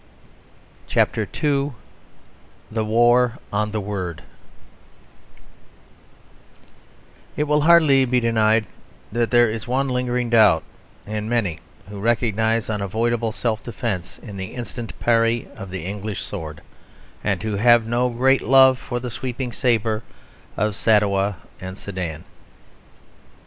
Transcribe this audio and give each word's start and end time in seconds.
I 0.95 1.05
THE 1.13 2.83
WAR 2.83 3.37
ON 3.53 3.69
THE 3.69 3.79
WORD 3.79 4.23
It 7.37 7.43
will 7.43 7.61
hardly 7.61 8.05
be 8.05 8.19
denied 8.19 8.65
that 9.11 9.29
there 9.29 9.47
is 9.47 9.67
one 9.67 9.89
lingering 9.89 10.31
doubt 10.31 10.63
in 11.05 11.29
many, 11.29 11.59
who 11.87 11.99
recognise 11.99 12.67
unavoidable 12.67 13.31
self 13.31 13.61
defence 13.61 14.17
in 14.23 14.37
the 14.37 14.55
instant 14.55 14.99
parry 14.99 15.47
of 15.55 15.69
the 15.69 15.85
English 15.85 16.23
sword, 16.23 16.63
and 17.23 17.43
who 17.43 17.57
have 17.57 17.85
no 17.85 18.09
great 18.09 18.41
love 18.41 18.79
for 18.79 18.99
the 18.99 19.11
sweeping 19.11 19.51
sabre 19.51 20.01
of 20.57 20.75
Sadowa 20.75 21.35
and 21.59 21.77
Sedan. 21.77 22.23